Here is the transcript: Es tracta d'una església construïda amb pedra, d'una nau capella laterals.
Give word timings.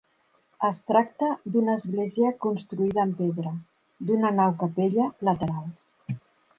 Es 0.69 0.79
tracta 0.91 1.29
d'una 1.57 1.75
església 1.81 2.33
construïda 2.47 3.05
amb 3.05 3.15
pedra, 3.23 3.55
d'una 4.09 4.35
nau 4.43 4.59
capella 4.67 5.11
laterals. 5.31 5.91